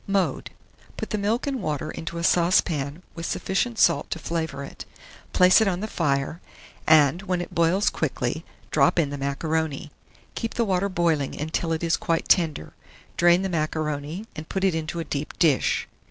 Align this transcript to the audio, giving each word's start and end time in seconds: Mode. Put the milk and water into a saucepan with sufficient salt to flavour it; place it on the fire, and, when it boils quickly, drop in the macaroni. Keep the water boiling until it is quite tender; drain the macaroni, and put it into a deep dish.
Mode. 0.07 0.49
Put 0.97 1.11
the 1.11 1.19
milk 1.19 1.45
and 1.45 1.61
water 1.61 1.91
into 1.91 2.17
a 2.17 2.23
saucepan 2.23 3.03
with 3.13 3.27
sufficient 3.27 3.77
salt 3.77 4.09
to 4.09 4.17
flavour 4.17 4.63
it; 4.63 4.83
place 5.31 5.61
it 5.61 5.67
on 5.67 5.79
the 5.79 5.85
fire, 5.87 6.41
and, 6.87 7.21
when 7.21 7.39
it 7.39 7.53
boils 7.53 7.91
quickly, 7.91 8.43
drop 8.71 8.97
in 8.97 9.11
the 9.11 9.17
macaroni. 9.19 9.91
Keep 10.33 10.55
the 10.55 10.65
water 10.65 10.89
boiling 10.89 11.39
until 11.39 11.71
it 11.71 11.83
is 11.83 11.97
quite 11.97 12.27
tender; 12.27 12.73
drain 13.15 13.43
the 13.43 13.47
macaroni, 13.49 14.25
and 14.35 14.49
put 14.49 14.63
it 14.63 14.73
into 14.73 14.99
a 14.99 15.03
deep 15.03 15.37
dish. 15.37 15.87